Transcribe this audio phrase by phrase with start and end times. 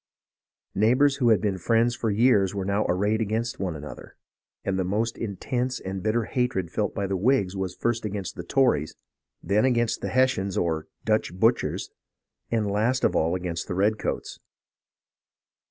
[0.73, 4.15] Neigh bours who had been friends for years were now arrayed against one another;
[4.65, 8.41] and the most intense and bitter hatred felt by the Whigs was first against the
[8.43, 8.95] Tories,
[9.43, 11.91] then against the Hessians or" Dutch butchers,"
[12.49, 14.39] and last of all against the redcoats.